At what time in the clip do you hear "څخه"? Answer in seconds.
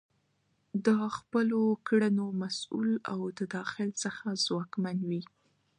4.03-4.25